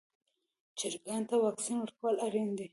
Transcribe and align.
چرګانو 0.79 1.27
ته 1.29 1.35
واکسین 1.45 1.77
ورکول 1.79 2.15
اړین 2.25 2.49
دي. 2.57 2.67